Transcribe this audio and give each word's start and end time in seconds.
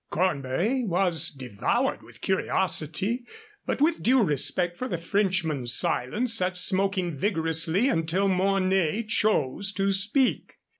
Cornbury 0.09 0.83
was 0.83 1.29
devoured 1.29 2.01
with 2.01 2.21
curiosity, 2.21 3.23
but 3.67 3.79
with 3.81 4.01
due 4.01 4.23
respect 4.23 4.75
for 4.75 4.87
the 4.87 4.97
Frenchman's 4.97 5.75
silence 5.75 6.33
sat 6.33 6.57
smoking 6.57 7.15
vigorously 7.15 7.87
until 7.87 8.27
Mornay 8.27 9.03
chose 9.03 9.71
to 9.73 9.91
speak. 9.91 10.55